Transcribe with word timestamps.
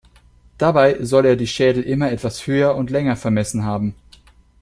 Dabei 0.57 1.03
soll 1.05 1.27
er 1.27 1.35
die 1.35 1.45
Schädel 1.45 1.83
immer 1.83 2.11
etwas 2.11 2.47
höher 2.47 2.73
und 2.75 2.89
länger 2.89 3.15
vermessen 3.15 3.65
haben. 3.65 3.93